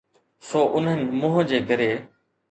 سو 0.47 0.59
انهن 0.77 1.01
منهن 1.19 1.45
جي 1.51 1.59
ڪري. 1.67 1.91